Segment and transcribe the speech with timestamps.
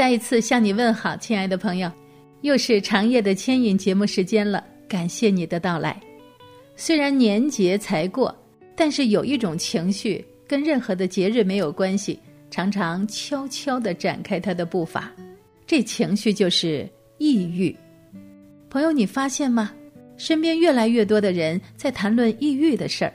[0.00, 1.92] 再一次向你问好，亲爱的朋友，
[2.40, 6.00] 又是长夜的牵引节目时间了，感谢你的到来。
[6.74, 8.34] 虽然年节才过，
[8.74, 12.18] 但是有一种情绪跟任何的节日没有关系，
[12.50, 15.12] 常常悄悄地展开它的步伐。
[15.66, 17.76] 这情绪就是抑郁。
[18.70, 19.70] 朋友，你发现吗？
[20.16, 23.12] 身边越来越多的人在谈论抑郁的事儿。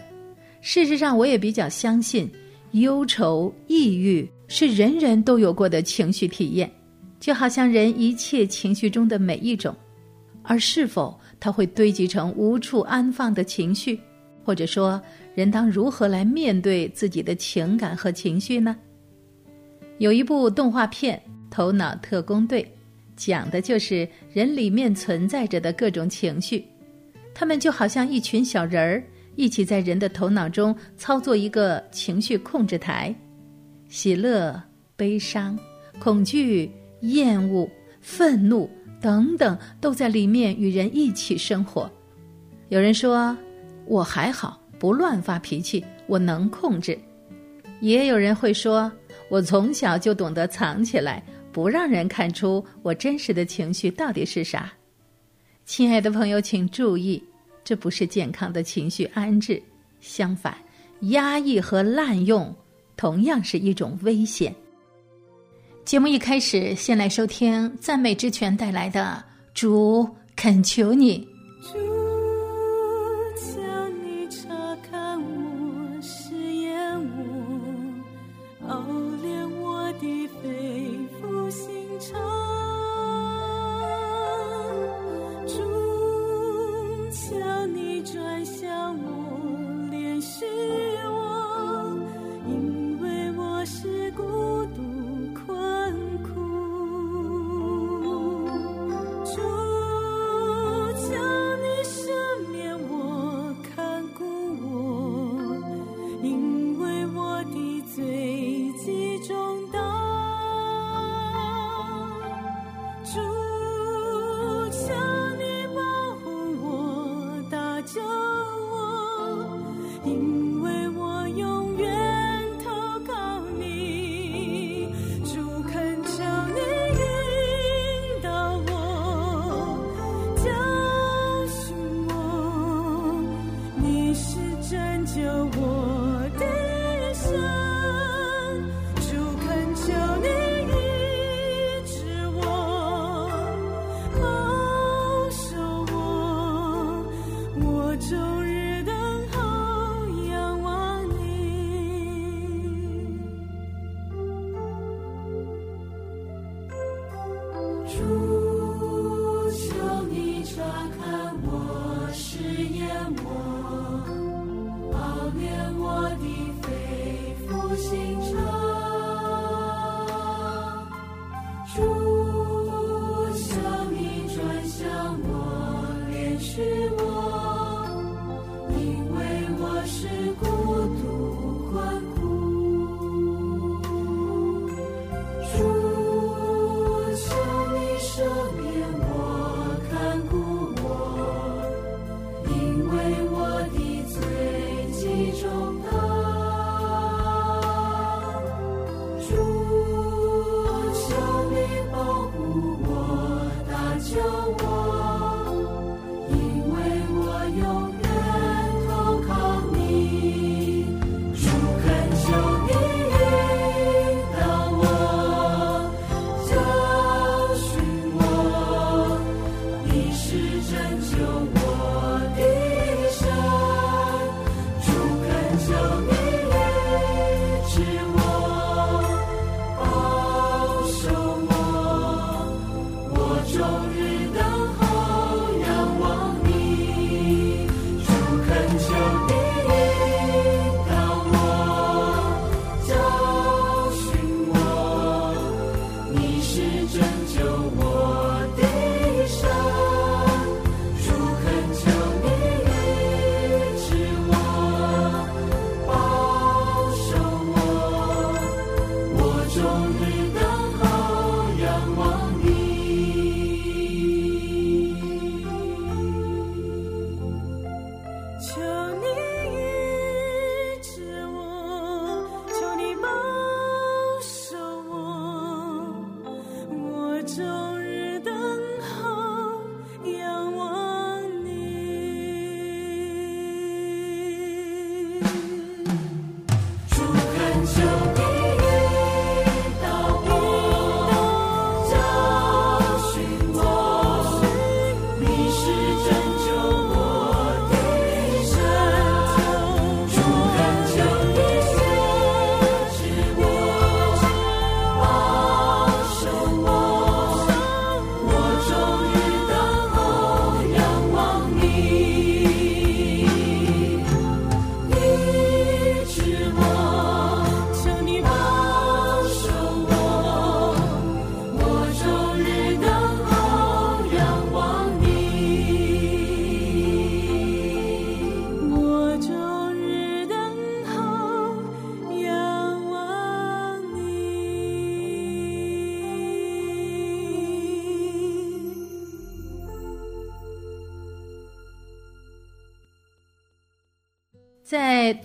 [0.61, 2.31] 事实上，我也比较相信，
[2.73, 4.30] 忧愁、抑郁。
[4.47, 6.71] 是人人都有过的情绪体验，
[7.19, 9.75] 就好像人一切情绪中的每一种，
[10.43, 13.99] 而是否它会堆积成无处安放的情绪，
[14.43, 15.01] 或者说
[15.33, 18.75] 人当如何来面对自己的情感和情绪呢？
[19.97, 22.61] 有一部动画片《头脑特工队》，
[23.16, 26.63] 讲的就是人里面存在着的各种情绪，
[27.33, 29.03] 他们就好像一群小人儿，
[29.35, 33.16] 一起在人的头脑中操作一个情绪控制台。
[33.88, 34.61] 喜乐、
[34.95, 35.58] 悲伤、
[36.00, 36.69] 恐惧、
[37.02, 37.69] 厌恶、
[38.02, 38.69] 愤怒
[39.00, 41.89] 等等，都在里面与人一起生活。
[42.69, 43.36] 有人说
[43.86, 46.97] 我还好，不乱发脾气，我能控制；
[47.80, 48.91] 也有人会说
[49.30, 54.73] 我从小就懂得藏起来，不让人看出我真实的情绪到底是啥。
[55.63, 57.23] 亲爱的朋友，请注意，
[57.63, 59.61] 这不是健康的情绪安置，
[60.00, 60.57] 相反，
[61.02, 62.53] 压抑和滥用。
[62.97, 64.53] 同样是一种危险。
[65.83, 69.23] 节目一开始，先来收听赞美之泉带来的
[69.53, 71.19] 《主恳求你》。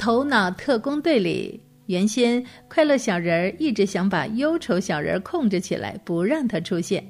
[0.01, 7.05] 头脑特工队里，原先快乐小人儿一直想把忧愁小人儿控制起来，不让他出现。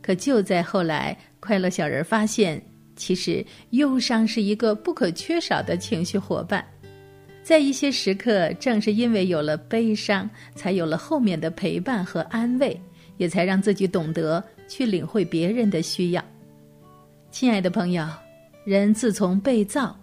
[0.00, 2.60] 可就在后来，快乐小人发现，
[2.96, 6.64] 其实忧伤是一个不可缺少的情绪伙伴。
[7.42, 12.80] 在一些时刻，正是因为有了悲伤，才有了后面的陪伴和安慰，
[13.18, 16.24] 也才让自己懂得去领会别人的需要。
[17.30, 18.08] 亲爱的朋友，
[18.64, 19.94] 人自从被造。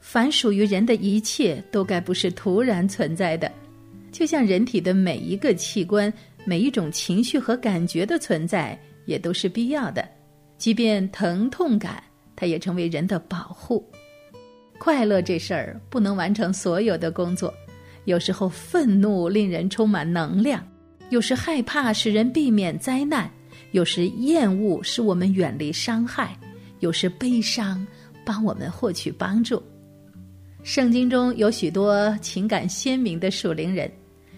[0.00, 3.50] 凡属于人的一切，都该不是突然存在的。
[4.10, 6.12] 就像人体的每一个器官、
[6.44, 10.08] 每一种情绪和感觉的存在，也都是必要的。
[10.56, 12.02] 即便疼痛感，
[12.34, 13.86] 它也成为人的保护。
[14.78, 17.52] 快乐这事儿不能完成所有的工作。
[18.04, 20.66] 有时候愤怒令人充满能量，
[21.10, 23.30] 有时害怕使人避免灾难，
[23.72, 26.34] 有时厌恶使我们远离伤害，
[26.80, 27.86] 有时悲伤
[28.24, 29.62] 帮我们获取帮助。
[30.68, 33.90] 圣经中有许多情感鲜明的属灵人，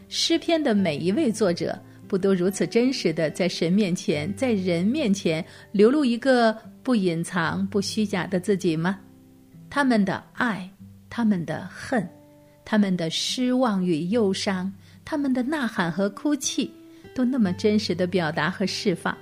[0.09, 8.97] 诗篇的每一位作者不都如此真实的在神面前，在人面前流露一个不隐藏、不虚假的自己吗？
[9.69, 10.71] 他们的爱，
[11.09, 12.09] 他们的恨，
[12.65, 14.73] 他们的失望与忧伤，
[15.05, 16.71] 他们的呐喊和哭泣，
[17.12, 19.19] 都那么真实的表达和释放。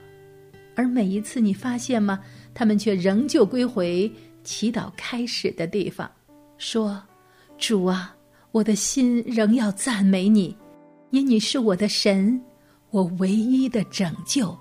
[0.75, 2.21] 而每一次，你发现吗？
[2.53, 4.13] 他们却仍旧归回
[4.45, 6.07] 祈祷开始的地方。
[6.59, 7.01] 说
[7.57, 8.15] ：“主啊，
[8.51, 10.57] 我的心仍要赞美你，
[11.11, 12.41] 因你是我的神，
[12.91, 14.55] 我唯一的拯救。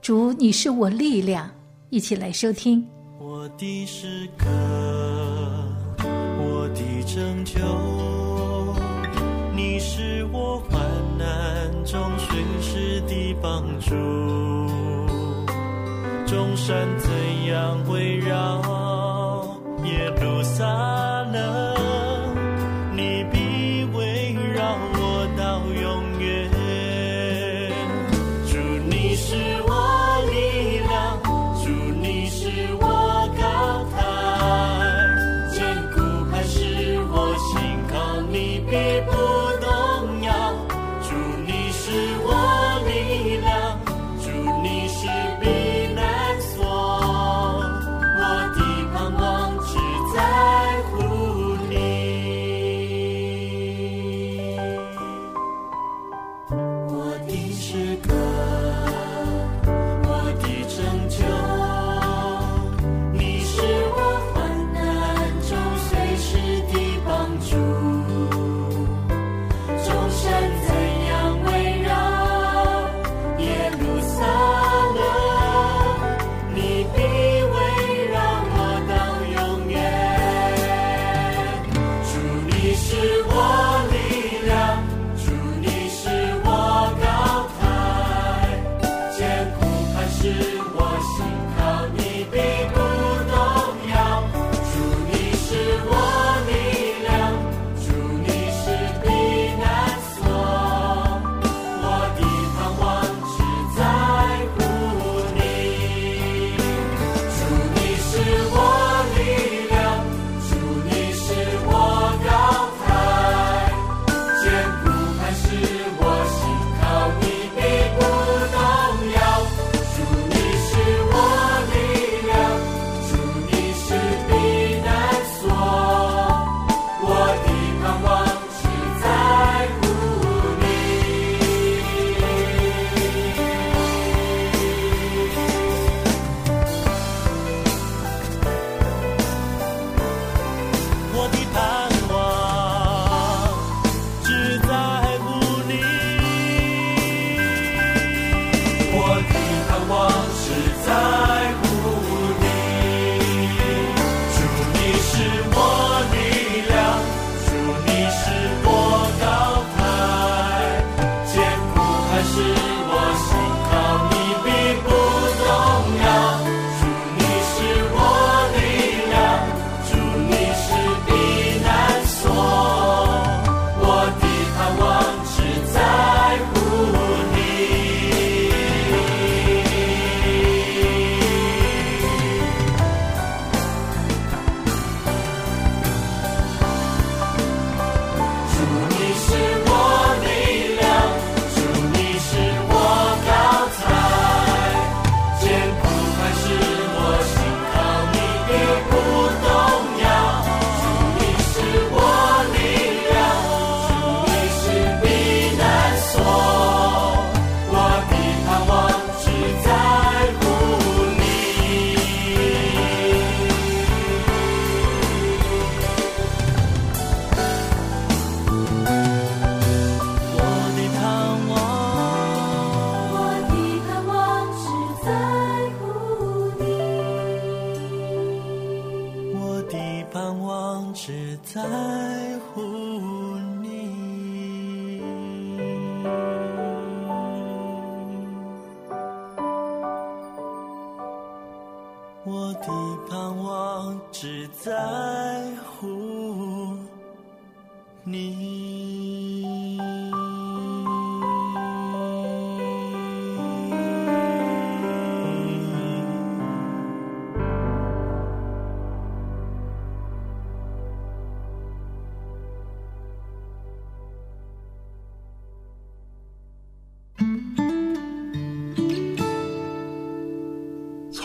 [0.00, 1.50] 主，你是我力量。
[1.90, 2.84] 一起来收听。
[3.20, 4.44] 我的诗歌，
[6.02, 7.60] 我的拯救，
[9.54, 10.80] 你是我患
[11.16, 13.94] 难中随时的帮助。
[16.26, 17.10] 众山怎
[17.46, 19.05] 样围绕？
[19.86, 20.64] 耶路撒
[21.32, 21.75] 冷。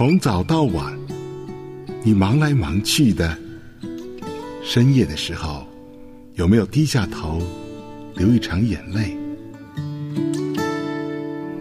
[0.03, 0.98] 从早到晚，
[2.03, 3.38] 你忙来忙去的，
[4.63, 5.63] 深夜的时候，
[6.34, 7.39] 有没有低下头，
[8.15, 9.15] 流一场眼泪？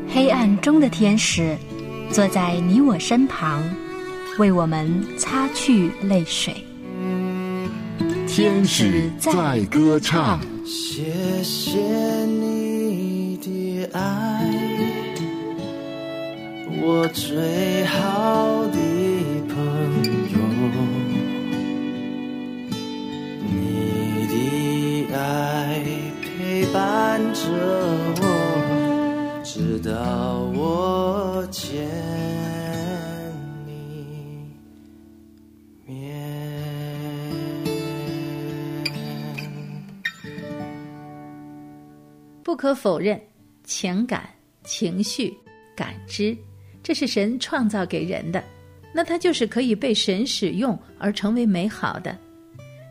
[0.09, 1.55] 黑暗中的天使，
[2.11, 3.63] 坐在你我身旁，
[4.39, 6.65] 为我们擦去泪水。
[8.27, 10.41] 天使在歌唱。
[10.65, 11.79] 谢谢
[12.25, 14.30] 你的爱，
[17.03, 18.77] 我最好的
[19.49, 19.57] 朋
[20.33, 20.39] 友。
[23.43, 24.35] 你的
[25.17, 25.83] 爱
[26.21, 27.41] 陪伴着
[28.21, 31.89] 我，直到我见
[33.65, 34.53] 你
[35.87, 35.97] 面。
[42.45, 43.19] 不可否认，
[43.65, 44.29] 情感、
[44.65, 45.35] 情绪、
[45.75, 46.37] 感知，
[46.91, 48.43] 这是神创造给人的，
[48.93, 52.19] 那它就是可以被神使用而成为美好的。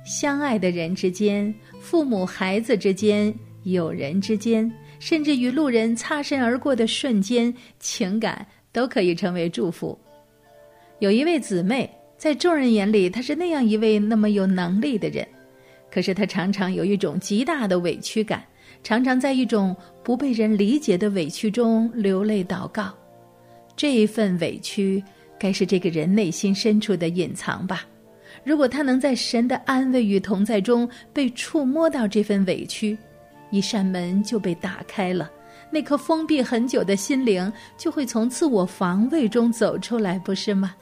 [0.05, 9.99] 相爱的人之间，父母孩子之间，友人之间，甚至与路人擦身而过的瞬间，情感都可以成为祝福。
[10.99, 15.27] 有一位姊妹，在众人眼里，她是那样一位那么有能力的人，
[15.91, 18.41] 可是她常常有一种极大的委屈感。
[18.81, 19.75] 常常在一种
[20.05, 22.93] 不被人理解的委屈中流泪祷告，
[23.79, 25.01] 这一份委屈
[25.39, 27.85] 该是这个人内心深处的隐藏吧。
[28.43, 32.97] 如果他能在神的安慰与同在中被触摸到这份委屈，
[33.51, 35.31] 一扇门就被打开了，
[35.71, 40.75] 那颗封闭很久的心灵就会从自我防卫中走出来，不是吗？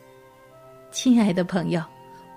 [0.90, 1.80] 亲爱的朋友，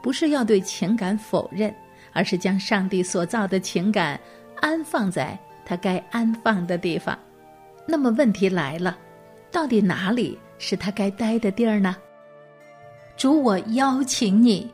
[0.02, 1.74] 不是要对情感否认，
[2.12, 4.20] 而是将上帝所造的情感
[4.60, 5.38] 安放在。
[5.64, 7.18] 他该安放的地方，
[7.86, 8.98] 那么问题来了，
[9.50, 11.96] 到底哪里是他该待的地儿呢？
[13.16, 14.70] 主，我邀请你，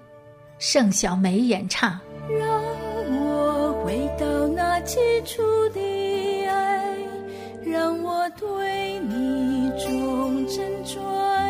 [0.59, 1.99] 盛小梅演唱。
[2.29, 2.63] 让
[3.09, 5.81] 我回到那起初的
[6.49, 6.97] 爱，
[7.65, 11.46] 让我对你忠贞专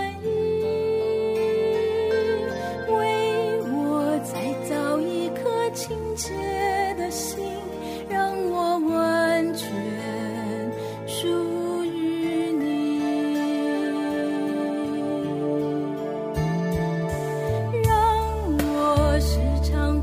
[19.17, 19.99] 我时常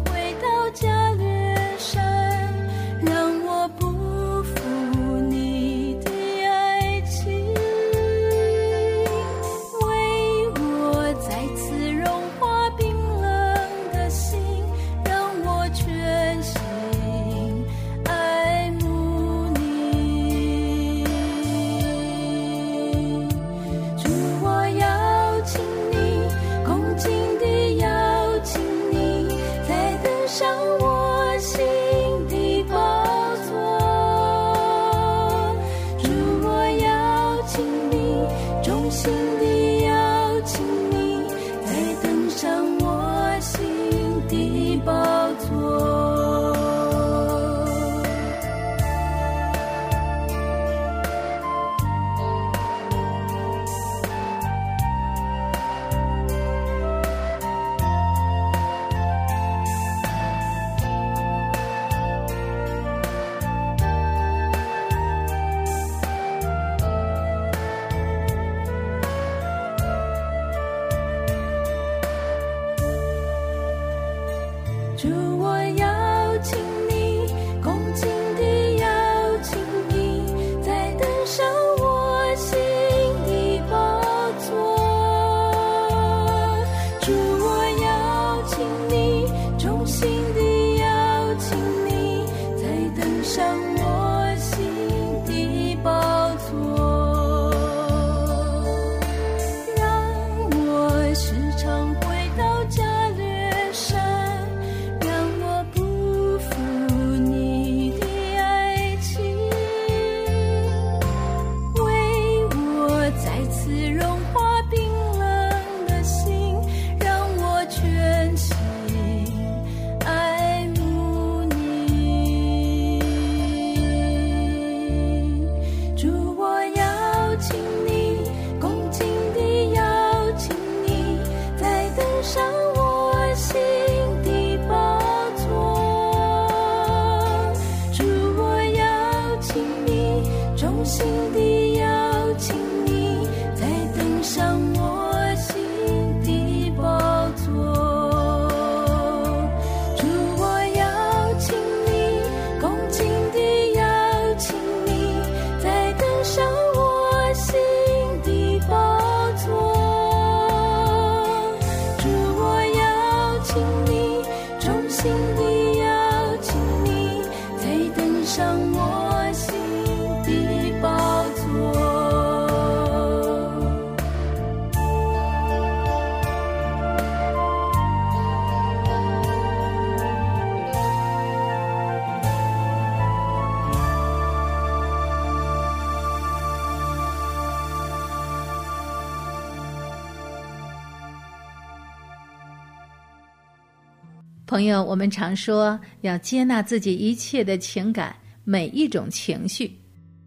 [194.63, 199.69] 朋友，我们常说要接纳自己一切的情感，每一种情绪，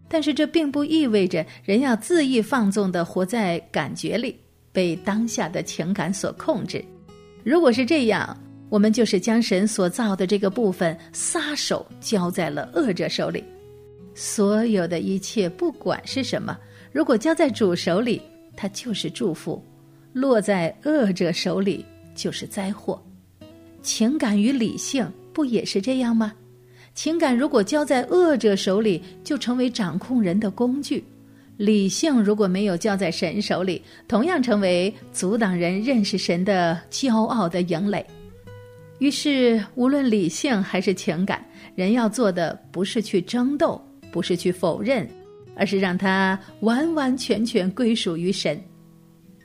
[0.07, 4.39] 但是这并不意味着人要恣意放纵的活在感觉里，
[4.71, 6.85] 被当下的情感所控制。
[7.43, 8.37] 如果是这样，
[8.69, 13.43] 我们就是将神所造的这个部分撒手交在了恶者手里。
[14.13, 16.55] 所有的一切，不管是什么，
[16.91, 18.21] 如果交在主手里，
[18.55, 19.59] 它就是祝福；
[20.13, 23.03] 落在恶者手里，就是灾祸。
[23.87, 26.33] 情感与理性不也是这样吗？
[26.93, 31.01] 情感如果交在恶者手里，就成为掌控人的工具；
[31.55, 38.05] 理性如果没有交在神手里，同样成为阻挡人认识神的骄傲的营垒。
[38.99, 41.41] 于是，无论理性还是情感，
[41.73, 45.09] 人要做的不是去争斗，不是去否认，
[45.55, 48.61] 而是让它完完全全归属于神。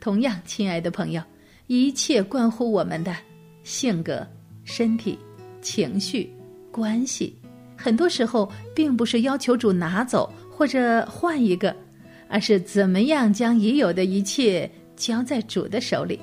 [0.00, 1.22] 同样，亲爱的朋友，
[1.68, 3.14] 一切关乎我们的
[3.62, 4.26] 性格、
[4.64, 5.18] 身体、
[5.60, 6.30] 情绪、
[6.70, 7.36] 关系，
[7.76, 11.74] 很多时候并不是要求主拿走或者换一个，
[12.28, 16.18] 而是怎么样将已有的一切交在主的手里。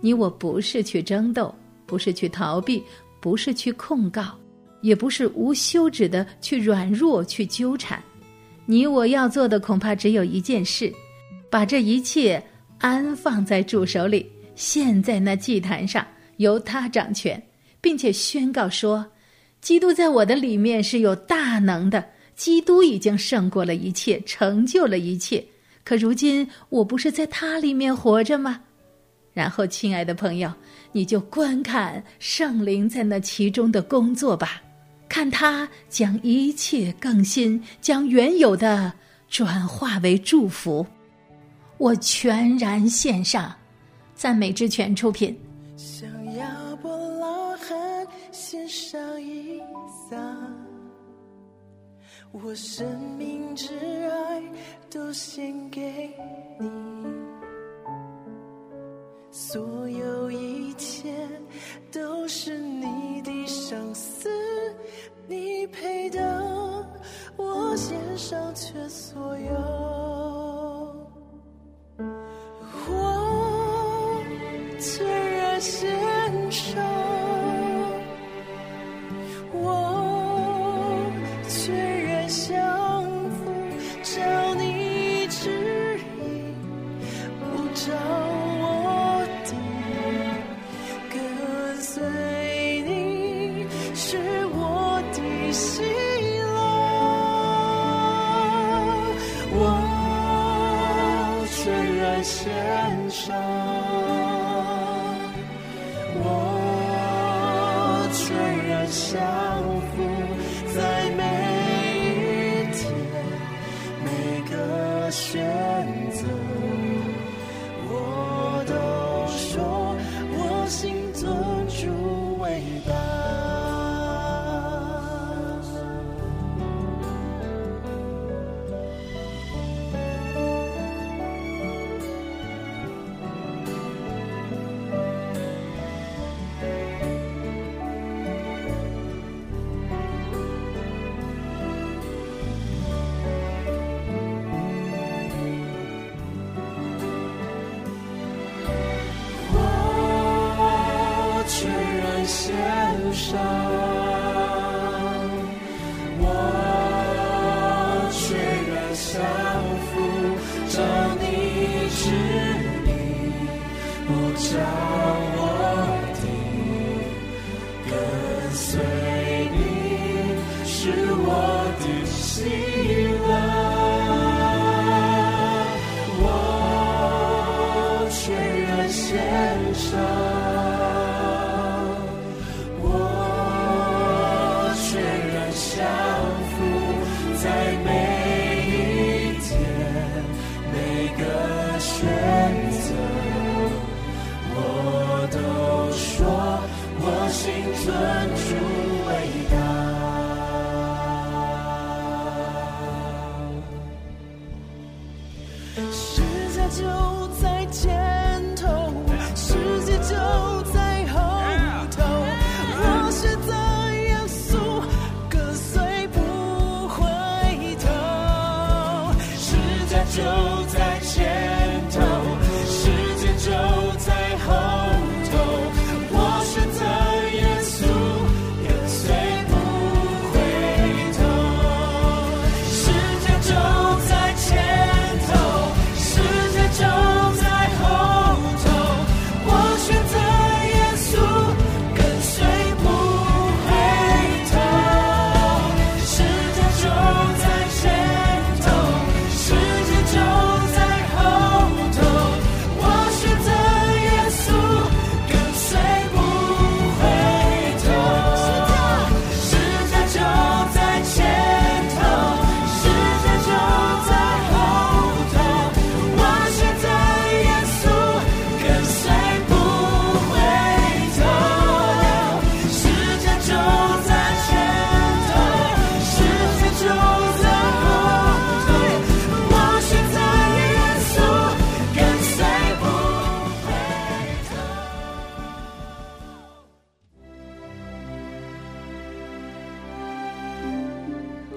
[0.00, 1.54] 你我不是去争斗，
[1.86, 2.82] 不是去逃避，
[3.20, 4.36] 不是去控告，
[4.80, 8.02] 也不是无休止的去软弱、去纠缠。
[8.66, 10.92] 你我要做的恐怕只有一件事：
[11.50, 12.42] 把这一切
[12.78, 16.06] 安放在主手里，献在那祭坛上，
[16.42, 17.42] 由他掌权，
[17.80, 19.06] 并且宣告说：
[19.62, 22.04] 基督在我的里面是有大能的。
[22.34, 25.42] 基督已经胜过了一切，成就了一切。
[25.84, 28.60] 可如今我不是在他里面活着吗？
[29.32, 30.52] 然后，亲爱的朋友，
[30.92, 34.62] 你就观看圣灵在那其中的工作吧，
[35.08, 38.92] 看他将一切更新，将原有的
[39.28, 40.84] 转化为祝福。
[41.78, 43.54] 我全然献上，
[44.14, 45.38] 赞美之泉出品。
[48.52, 49.58] 向亚伯拉罕献上一
[50.10, 50.16] 撒，
[52.32, 53.74] 我生命之
[54.10, 54.42] 爱
[54.90, 56.14] 都献给
[56.58, 56.68] 你，
[59.30, 61.14] 所有一切
[61.90, 64.28] 都是你的赏赐，
[65.26, 66.20] 你配得
[67.36, 69.81] 我献上全所有。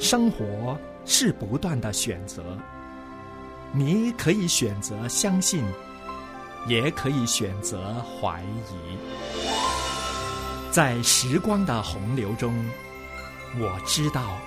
[0.05, 2.43] 生活是不断的选择，
[3.73, 5.63] 你可以选择相信，
[6.67, 8.39] 也可以选择怀
[8.69, 8.97] 疑。
[10.69, 12.53] 在时光的洪流中，
[13.57, 14.37] 我知道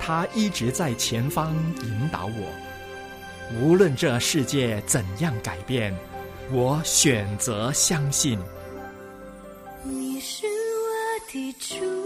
[0.00, 3.60] 他一直在前方引导我。
[3.60, 5.96] 无论这世界怎样改变，
[6.50, 8.40] 我选择相信。
[9.84, 12.05] 你是我的主，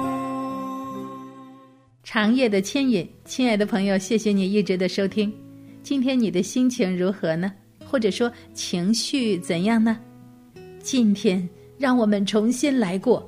[2.13, 5.33] 长夜的牵引，亲爱的朋友，谢谢你一直的收听。
[5.81, 7.53] 今天你的心情如何呢？
[7.85, 9.97] 或者说情绪怎样呢？
[10.79, 11.47] 今天
[11.77, 13.25] 让我们重新来过。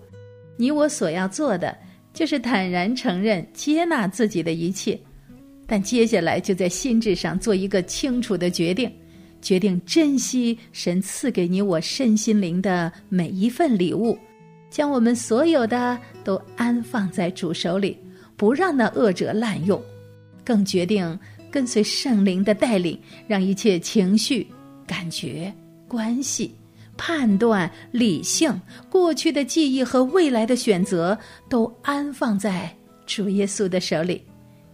[0.57, 1.73] 你我所要做的，
[2.13, 4.99] 就是坦然承认、接纳自己的一切。
[5.65, 8.91] 但接下来就在心智上做一个清楚的决定，
[9.41, 14.17] 决定珍惜神赐给你我身心灵的每一份礼物，
[14.69, 17.95] 将我们所有的都安放在主手里，
[18.43, 19.81] 不让那恶者滥用。
[20.43, 21.17] 更决定
[21.49, 24.45] 跟随圣灵的带领，让一切情绪、
[24.85, 25.53] 感觉、
[25.87, 26.53] 关系、
[26.97, 28.53] 判断、理性、
[28.89, 32.69] 过去的记忆和未来的选择，都安放在
[33.05, 34.21] 主耶稣的手里。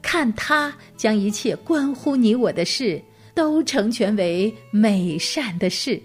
[0.01, 2.99] 看他将一切关乎你我的事，
[3.35, 6.01] 都成全为美善的事。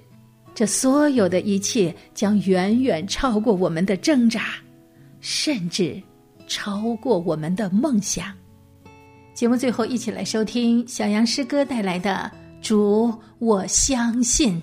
[0.55, 4.57] 这所有的一切将远远超过我们的挣扎，
[5.23, 5.99] 甚至
[6.47, 8.27] 超过我们的梦想。
[9.35, 12.31] 节目最后，一起来收听小杨诗歌带来的
[12.67, 14.63] 《主，我相信》。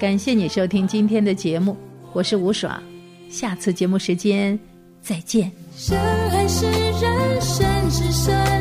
[0.00, 1.76] 感谢你收听今天的节目，
[2.14, 2.82] 我是吴爽，
[3.28, 4.58] 下次节目时间
[5.02, 5.52] 再见。
[5.76, 8.59] 深爱是人生之深